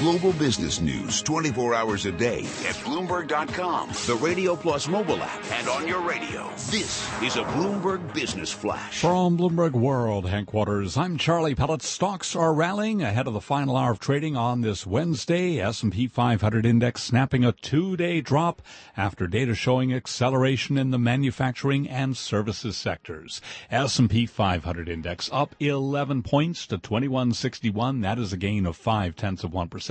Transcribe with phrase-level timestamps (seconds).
[0.00, 5.68] Global business news 24 hours a day at Bloomberg.com, the Radio Plus mobile app, and
[5.68, 6.48] on your radio.
[6.70, 9.02] This is a Bloomberg Business Flash.
[9.02, 11.82] From Bloomberg World headquarters, I'm Charlie Pellet.
[11.82, 15.60] Stocks are rallying ahead of the final hour of trading on this Wednesday.
[15.60, 18.62] S&P 500 index snapping a two-day drop
[18.96, 23.42] after data showing acceleration in the manufacturing and services sectors.
[23.70, 28.00] S&P 500 index up 11 points to 2161.
[28.00, 29.89] That is a gain of five tenths of one percent.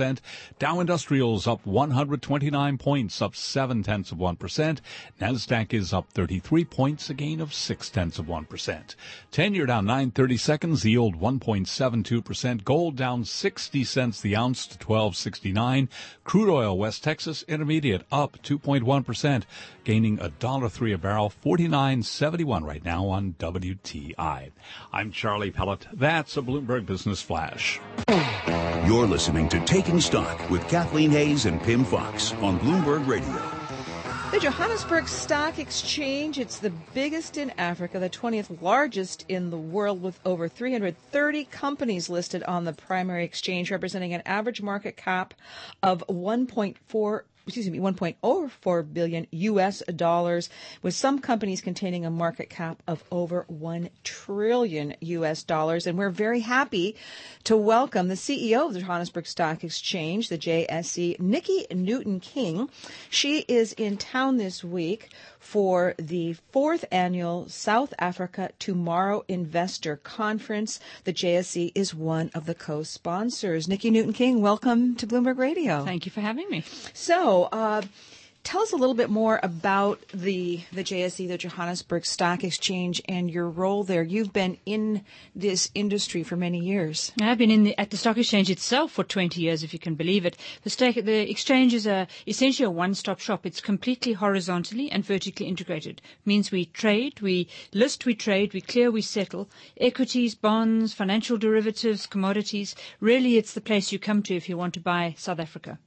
[0.58, 4.80] Dow Industrials up 129 points, up seven tenths of one percent.
[5.20, 8.96] Nasdaq is up 33 points, a gain of six tenths of one percent.
[9.30, 12.64] Ten year down nine thirty seconds, yield 1.72 percent.
[12.64, 15.88] Gold down 60 cents the ounce to 12.69.
[16.24, 19.44] Crude oil West Texas Intermediate up 2.1 percent,
[19.84, 24.50] gaining a dollar three a barrel, 49.71 right now on WTI.
[24.92, 25.86] I'm Charlie Pellet.
[25.92, 27.80] That's a Bloomberg Business Flash.
[28.86, 33.42] You're listening to Taking Stock with Kathleen Hays and Pimm Fox on Bloomberg Radio.
[34.30, 40.00] The Johannesburg Stock Exchange, it's the biggest in Africa, the 20th largest in the world,
[40.00, 45.34] with over 330 companies listed on the primary exchange, representing an average market cap
[45.82, 50.50] of 1.4 excuse me, 1.04 billion US dollars,
[50.82, 55.86] with some companies containing a market cap of over 1 trillion US dollars.
[55.86, 56.96] And we're very happy
[57.44, 62.68] to welcome the CEO of the Johannesburg Stock Exchange, the JSE, Nicky Newton-King.
[63.08, 65.08] She is in town this week
[65.38, 70.78] for the fourth annual South Africa Tomorrow Investor Conference.
[71.04, 73.66] The JSE is one of the co-sponsors.
[73.66, 75.84] Nicky Newton-King, welcome to Bloomberg Radio.
[75.84, 76.62] Thank you for having me.
[76.92, 77.82] So, uh,
[78.42, 83.30] tell us a little bit more about the the JSE, the Johannesburg Stock Exchange, and
[83.30, 84.02] your role there.
[84.02, 85.04] You've been in
[85.36, 87.12] this industry for many years.
[87.20, 89.94] I've been in the, at the stock exchange itself for 20 years, if you can
[89.94, 90.36] believe it.
[90.62, 93.44] The, stock, the exchange is a, essentially a one-stop shop.
[93.44, 96.00] It's completely horizontally and vertically integrated.
[96.02, 99.48] It means we trade, we list, we trade, we clear, we settle.
[99.76, 102.74] Equities, bonds, financial derivatives, commodities.
[103.00, 105.78] Really, it's the place you come to if you want to buy South Africa.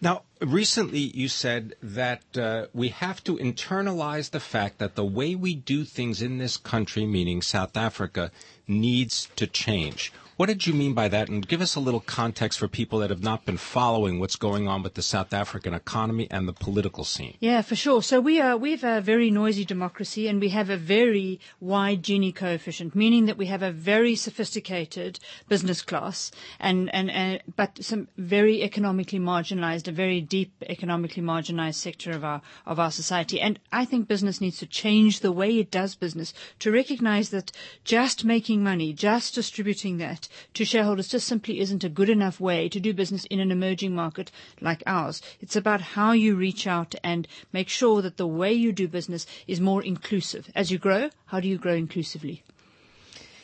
[0.00, 5.34] Now, recently you said that uh, we have to internalize the fact that the way
[5.34, 8.30] we do things in this country, meaning South Africa,
[8.68, 10.12] needs to change.
[10.36, 11.30] What did you mean by that?
[11.30, 14.68] And give us a little context for people that have not been following what's going
[14.68, 17.38] on with the South African economy and the political scene.
[17.40, 18.02] Yeah, for sure.
[18.02, 22.02] So we are we have a very noisy democracy, and we have a very wide
[22.02, 26.30] Gini coefficient, meaning that we have a very sophisticated business class,
[26.60, 32.24] and and, and but some very economically marginalized, a very deep economically marginalized sector of
[32.24, 33.40] our of our society.
[33.40, 37.52] And I think business needs to change the way it does business to recognize that
[37.84, 42.68] just making money, just distributing that to shareholders just simply isn't a good enough way
[42.68, 45.22] to do business in an emerging market like ours.
[45.40, 49.26] It's about how you reach out and make sure that the way you do business
[49.46, 50.50] is more inclusive.
[50.54, 52.42] As you grow, how do you grow inclusively?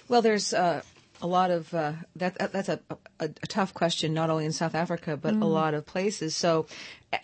[0.08, 0.82] Well, there's uh,
[1.22, 4.74] a lot of uh, that, That's a, a, a, tough question, not only in South
[4.74, 5.42] Africa but mm.
[5.42, 6.34] a lot of places.
[6.34, 6.66] So,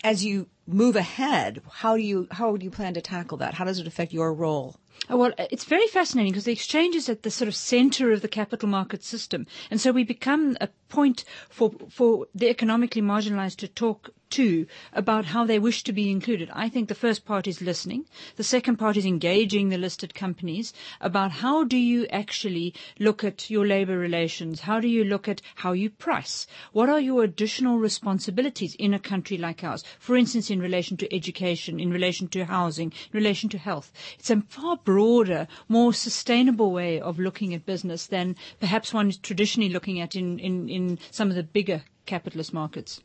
[0.03, 3.53] as you move ahead, how do you how do you plan to tackle that?
[3.53, 4.77] How does it affect your role?
[5.09, 8.27] Well, it's very fascinating because the exchange is at the sort of center of the
[8.27, 9.47] capital market system.
[9.71, 15.25] And so we become a point for, for the economically marginalized to talk to about
[15.25, 16.49] how they wish to be included.
[16.53, 18.05] I think the first part is listening.
[18.35, 23.49] The second part is engaging the listed companies about how do you actually look at
[23.49, 24.61] your labor relations?
[24.61, 26.47] How do you look at how you price?
[26.71, 29.83] What are your additional responsibilities in a country like ours?
[29.99, 33.91] For instance, in relation to education, in relation to housing, in relation to health.
[34.17, 39.17] It's a far broader, more sustainable way of looking at business than perhaps one is
[39.17, 43.01] traditionally looking at in, in, in some of the bigger capitalist markets.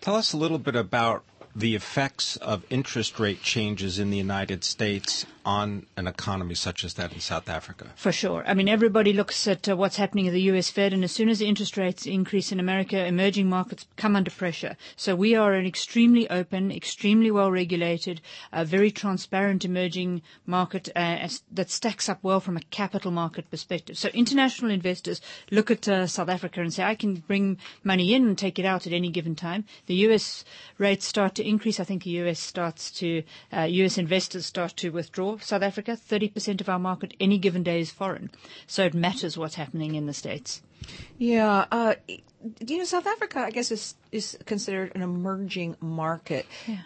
[0.00, 1.24] Tell us a little bit about
[1.54, 6.92] the effects of interest rate changes in the United States on an economy such as
[6.94, 7.86] that in South Africa?
[7.96, 8.44] For sure.
[8.46, 11.30] I mean, everybody looks at uh, what's happening at the US Fed, and as soon
[11.30, 14.76] as the interest rates increase in America, emerging markets come under pressure.
[14.94, 18.20] So we are an extremely open, extremely well regulated,
[18.52, 23.96] uh, very transparent emerging market uh, that stacks up well from a capital market perspective.
[23.96, 28.26] So international investors look at uh, South Africa and say, I can bring money in
[28.26, 29.64] and take it out at any given time.
[29.86, 30.44] The US
[30.76, 31.80] rates start to increase.
[31.80, 36.60] I think the US starts to, US uh, investors start to withdraw South Africa, 30%
[36.60, 38.30] of our market any given day is foreign.
[38.66, 40.62] So it matters what's happening in the States.
[41.16, 41.66] Yeah.
[41.70, 41.94] Uh,
[42.66, 46.46] you know, South Africa, I guess, is, is considered an emerging market.
[46.66, 46.82] Yeah.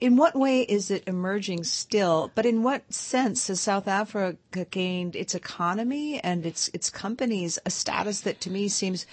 [0.00, 2.32] In what way is it emerging still?
[2.34, 7.70] But in what sense has South Africa gained its economy and its its companies a
[7.70, 9.04] status that to me seems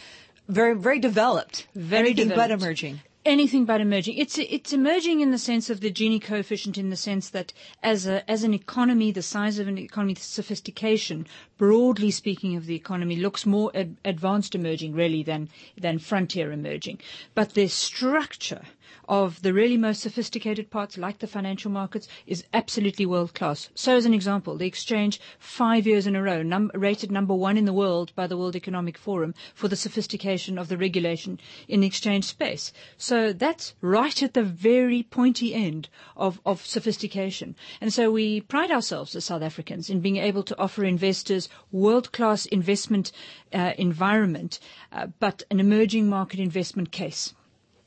[0.48, 3.02] very very developed, Very anything but emerging.
[3.26, 4.18] Anything but emerging.
[4.18, 8.06] It's it's emerging in the sense of the Gini coefficient, in the sense that as
[8.06, 11.26] a as an economy, the size of an economy, the sophistication,
[11.64, 17.00] broadly speaking, of the economy looks more ad- advanced emerging really than than frontier emerging.
[17.36, 18.64] But the structure
[19.10, 23.70] of the really most sophisticated parts, like the financial markets, is absolutely world class.
[23.76, 27.58] So, as an example, the exchange five years in a row num- rated number one
[27.58, 31.82] in the world by the World Economic Forum for the sophistication of the regulation in
[31.82, 32.72] the exchange space.
[32.98, 37.56] So that's right at the very pointy end of, of sophistication.
[37.82, 42.46] And so we pride ourselves as South Africans in being able to offer investors world-class
[42.48, 43.12] investment
[43.54, 44.60] uh, environment,
[44.92, 47.34] uh, but an emerging market investment case.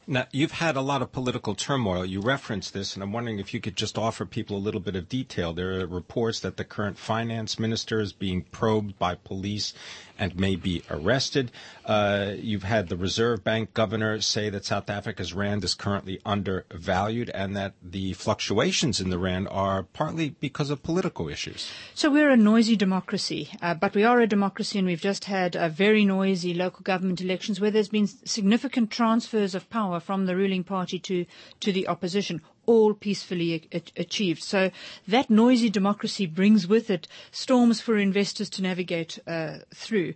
[0.09, 2.05] Now, you've had a lot of political turmoil.
[2.05, 4.95] You referenced this, and I'm wondering if you could just offer people a little bit
[4.95, 5.53] of detail.
[5.53, 9.75] There are reports that the current finance minister is being probed by police
[10.19, 11.51] and may be arrested.
[11.85, 17.31] Uh, you've had the Reserve Bank governor say that South Africa's rand is currently undervalued
[17.31, 21.71] and that the fluctuations in the rand are partly because of political issues.
[21.95, 25.57] So we're a noisy democracy, uh, but we are a democracy, and we've just had
[25.57, 30.37] uh, very noisy local government elections where there's been significant transfers of power from the
[30.37, 31.27] ruling party to
[31.61, 32.41] to the opposition.
[32.67, 34.43] All peacefully achieved.
[34.43, 34.71] So
[35.09, 40.15] that noisy democracy brings with it storms for investors to navigate uh, through.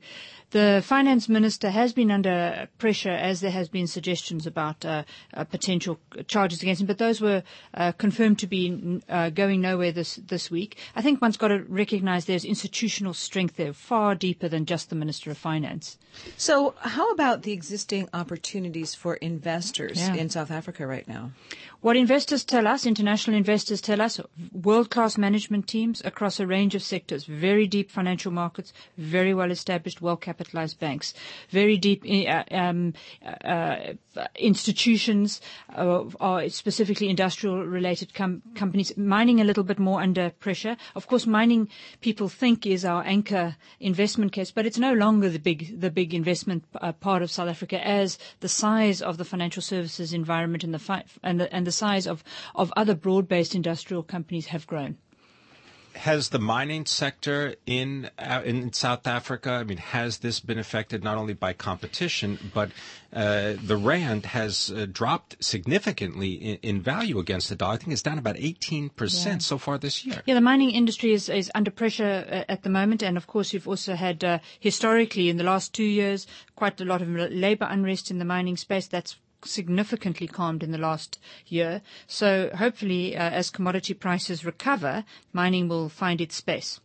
[0.51, 5.45] The finance minister has been under pressure as there has been suggestions about uh, uh,
[5.45, 7.45] potential charges against him, but those were
[7.75, 10.77] uh, confirmed to be uh, going nowhere this this week.
[10.97, 14.97] I think one's got to recognise there's institutional strength there, far deeper than just the
[14.97, 15.99] minister of finance.
[16.37, 20.15] So, how about the existing opportunities for investors Yeah.
[20.15, 21.31] in South Africa right now?
[21.81, 24.21] What investors tell us, international investors tell us,
[24.53, 30.03] world-class management teams across a range of sectors, very deep financial markets, very well-established,
[30.41, 31.13] well-capitalized banks,
[31.51, 32.95] very deep uh, um,
[33.45, 33.93] uh,
[34.37, 35.41] institutions,
[35.77, 38.97] uh, specifically industrial-related com- companies.
[38.97, 40.77] Mining a little bit more under pressure.
[40.95, 41.69] Of course, mining
[42.01, 46.15] people think is our anchor investment case, but it's no longer the big the big
[46.15, 50.75] investment uh, part of South Africa as the size of the financial services environment and
[51.67, 54.97] the size of of other broad-based industrial companies have grown.
[55.95, 59.51] Has the mining sector in uh, in South Africa?
[59.51, 62.71] I mean, has this been affected not only by competition, but
[63.13, 67.75] uh, the rand has uh, dropped significantly in, in value against the dollar.
[67.75, 70.23] I think it's down about eighteen percent so far this year.
[70.27, 73.53] Yeah, the mining industry is, is under pressure uh, at the moment, and of course,
[73.53, 76.27] you've also had uh, historically in the last two years
[76.57, 78.87] quite a lot of labour unrest in the mining space.
[78.87, 81.83] That's significantly calmed in the last year.
[82.07, 86.81] So hopefully, uh, as commodity prices recover, mining will find its space.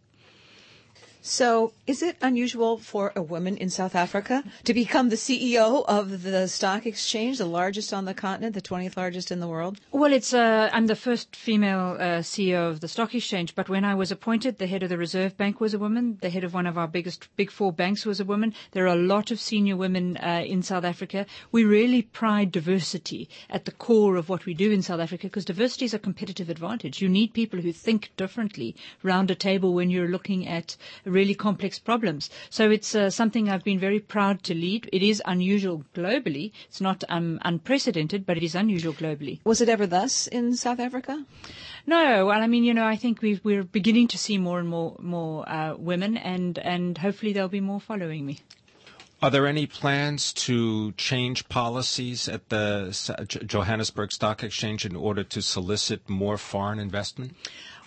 [1.28, 6.22] So, is it unusual for a woman in South Africa to become the CEO of
[6.22, 9.80] the stock exchange, the largest on the continent, the 20th largest in the world?
[9.92, 13.84] Well, it's uh, I'm the first female uh, CEO of the stock exchange, but when
[13.84, 16.20] I was appointed, the head of the Reserve Bank was a woman.
[16.22, 18.54] The head of one of our biggest big four banks was a woman.
[18.74, 21.26] There are a lot of senior women uh, in South Africa.
[21.52, 25.46] We really pride diversity at the core of what we do in South Africa because
[25.46, 27.02] diversity is a competitive advantage.
[27.02, 30.78] You need people who think differently round a table when you're looking at
[31.16, 32.30] really complex problems.
[32.50, 34.90] So it's uh, something I've been very proud to lead.
[34.92, 36.52] It is unusual globally.
[36.68, 39.40] It's not um, unprecedented, but it is unusual globally.
[39.46, 41.26] Was it ever thus in South Africa?
[41.88, 44.68] No, well, I mean, you know, I think we've, we're beginning to see more and
[44.68, 48.40] more more uh, women, and and hopefully there'll be more following me.
[49.22, 52.92] Are there any plans to change policies at the
[53.46, 57.36] Johannesburg Stock Exchange in order to solicit more foreign investment?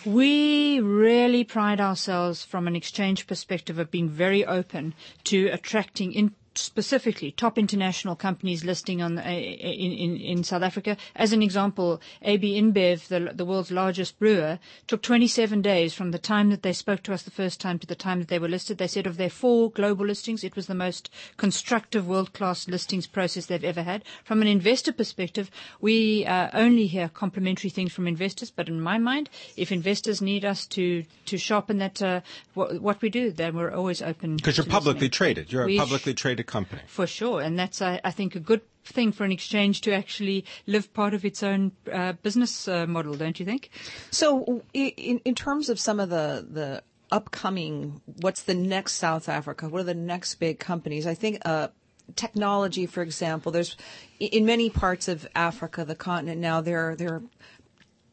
[0.04, 6.34] We really pride ourselves from an exchange perspective of being very open to attracting in
[6.58, 10.96] specifically top international companies listing on uh, in, in in South Africa.
[11.16, 16.18] As an example, AB InBev, the the world's largest brewer, took 27 days from the
[16.18, 18.48] time that they spoke to us the first time to the time that they were
[18.48, 18.78] listed.
[18.78, 23.46] They said of their four global listings, it was the most constructive world-class listings process
[23.46, 24.04] they've ever had.
[24.24, 25.50] From an investor perspective,
[25.80, 28.50] we uh, only hear complimentary things from investors.
[28.50, 32.20] But in my mind, if investors need us to to sharpen that uh,
[32.54, 34.36] what, what we do, then we're always open.
[34.36, 35.52] Because you're publicly traded.
[35.52, 36.82] You're a publicly traded company.
[36.86, 40.44] for sure, and that's I, I think a good thing for an exchange to actually
[40.66, 43.70] live part of its own uh, business uh, model, don't you think?
[44.10, 49.68] So, in, in terms of some of the, the upcoming, what's the next South Africa?
[49.68, 51.06] What are the next big companies?
[51.06, 51.68] I think uh,
[52.16, 53.76] technology, for example, there's
[54.18, 57.22] in many parts of Africa, the continent now, there, there are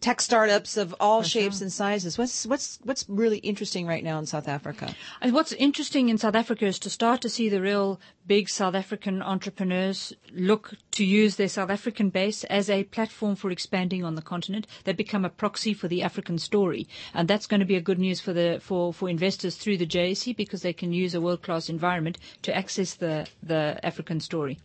[0.05, 2.15] tech startups of all shapes and sizes.
[2.15, 4.93] What's what's what's really interesting right now in South Africa?
[5.19, 8.75] And what's interesting in South Africa is to start to see the real big South
[8.75, 14.13] African entrepreneurs look to use their South African base as a platform for expanding on
[14.13, 14.67] the continent.
[14.83, 17.97] They become a proxy for the African story, and that's going to be a good
[17.97, 21.41] news for the for for investors through the JSE because they can use a world
[21.41, 24.59] class environment to access the the African story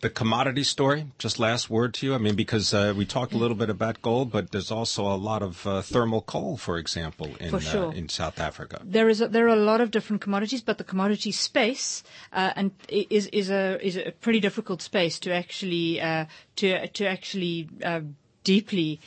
[0.00, 2.14] the commodity story, just last word to you.
[2.14, 5.16] I mean, because uh, we talked a little bit about gold, but there's also a
[5.16, 7.86] lot of uh, thermal coal, for example, in, for sure.
[7.86, 8.80] uh, in South Africa.
[8.84, 12.52] There is a, there are a lot of different commodities, but the commodity space uh,
[12.56, 17.68] and is is a is a pretty difficult space to actually uh, to to actually
[17.84, 18.00] uh,
[18.44, 19.00] deeply.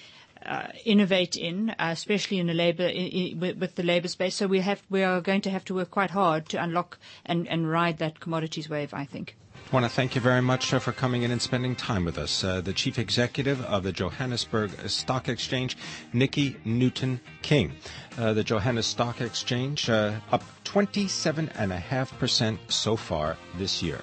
[0.46, 4.36] Uh, innovate in, uh, especially in the labor in, in, with, with, the labor space.
[4.36, 7.48] So we have we are going to have to work quite hard to unlock and,
[7.50, 8.94] and ride that commodities wave.
[8.94, 9.36] I think.
[9.68, 12.42] I want to thank you very much for coming in and spending time with us.
[12.42, 15.76] Uh, the Chief Executive of the Johannesburg Stock Exchange,
[16.14, 17.74] Nikki Newton King.
[18.18, 24.00] Uh, the Johannesburg Stock Exchange uh, up 27.5% so far this year.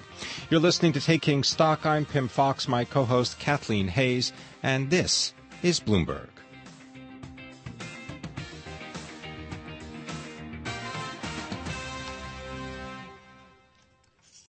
[0.50, 1.86] You're listening to Taking Stock.
[1.86, 6.33] I'm Pimm Fox, my co host Kathleen Hays, and this is Bloomberg.